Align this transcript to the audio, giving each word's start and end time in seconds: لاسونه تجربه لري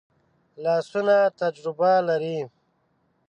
لاسونه 0.63 1.17
تجربه 1.41 1.91
لري 2.07 2.39